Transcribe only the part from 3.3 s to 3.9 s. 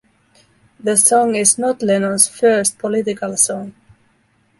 song.